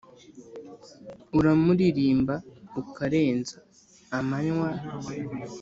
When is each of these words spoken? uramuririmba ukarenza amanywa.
uramuririmba 1.39 2.35
ukarenza 2.81 3.55
amanywa. 4.17 4.69